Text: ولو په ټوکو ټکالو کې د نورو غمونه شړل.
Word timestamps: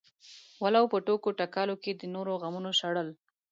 ولو 0.63 0.83
په 0.91 0.97
ټوکو 1.05 1.29
ټکالو 1.39 1.75
کې 1.83 1.91
د 1.95 2.01
نورو 2.15 2.31
غمونه 2.41 2.71
شړل. 2.79 3.07